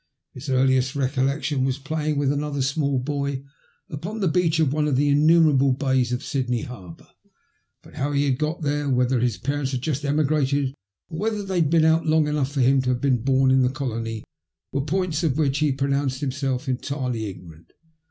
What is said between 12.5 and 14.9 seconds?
for him to have been bom in the colony were